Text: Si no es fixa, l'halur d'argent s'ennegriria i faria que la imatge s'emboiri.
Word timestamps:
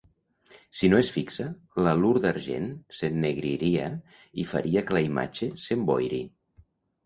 Si 0.77 0.87
no 0.93 1.01
es 1.01 1.11
fixa, 1.17 1.45
l'halur 1.87 2.15
d'argent 2.23 2.67
s'ennegriria 3.01 3.93
i 4.45 4.49
faria 4.57 4.87
que 4.89 4.99
la 5.01 5.07
imatge 5.13 5.55
s'emboiri. 5.69 6.27